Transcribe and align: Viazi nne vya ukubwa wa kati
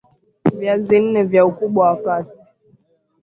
Viazi 0.57 0.97
nne 1.03 1.21
vya 1.29 1.41
ukubwa 1.49 1.81
wa 1.89 1.95
kati 2.03 2.41